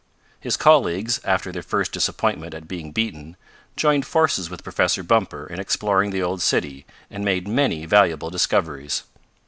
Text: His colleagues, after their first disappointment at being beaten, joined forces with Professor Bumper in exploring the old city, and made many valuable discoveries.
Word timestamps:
His 0.39 0.57
colleagues, 0.57 1.21
after 1.23 1.51
their 1.51 1.61
first 1.61 1.91
disappointment 1.91 2.55
at 2.55 2.67
being 2.67 2.91
beaten, 2.91 3.37
joined 3.75 4.03
forces 4.03 4.49
with 4.49 4.63
Professor 4.63 5.03
Bumper 5.03 5.45
in 5.45 5.59
exploring 5.59 6.09
the 6.09 6.23
old 6.23 6.41
city, 6.41 6.87
and 7.11 7.23
made 7.23 7.47
many 7.47 7.85
valuable 7.85 8.31
discoveries. 8.31 9.03